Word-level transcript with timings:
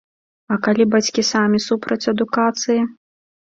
А 0.55 0.55
калі 0.67 0.83
бацькі 0.93 1.25
самі 1.33 1.61
супраць 1.67 2.01
адукацыі? 2.15 2.81